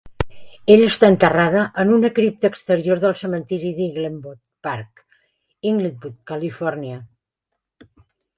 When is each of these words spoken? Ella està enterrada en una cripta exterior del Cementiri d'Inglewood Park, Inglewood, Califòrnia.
Ella 0.75 0.85
està 0.91 1.09
enterrada 1.13 1.65
en 1.83 1.91
una 1.97 2.09
cripta 2.19 2.49
exterior 2.51 3.01
del 3.03 3.13
Cementiri 3.19 3.75
d'Inglewood 3.81 4.41
Park, 4.69 5.05
Inglewood, 5.75 6.17
Califòrnia. 6.33 6.99